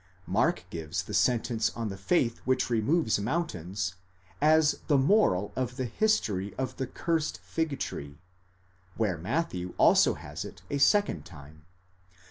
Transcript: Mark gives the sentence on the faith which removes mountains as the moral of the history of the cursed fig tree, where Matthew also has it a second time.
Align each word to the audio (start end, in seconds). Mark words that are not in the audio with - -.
Mark 0.25 0.65
gives 0.71 1.03
the 1.03 1.13
sentence 1.13 1.69
on 1.75 1.89
the 1.89 1.95
faith 1.95 2.39
which 2.43 2.71
removes 2.71 3.19
mountains 3.19 3.93
as 4.41 4.79
the 4.87 4.97
moral 4.97 5.53
of 5.55 5.75
the 5.77 5.85
history 5.85 6.55
of 6.55 6.77
the 6.77 6.87
cursed 6.87 7.37
fig 7.43 7.77
tree, 7.79 8.17
where 8.97 9.19
Matthew 9.19 9.75
also 9.77 10.15
has 10.15 10.43
it 10.43 10.63
a 10.71 10.79
second 10.79 11.23
time. 11.23 11.65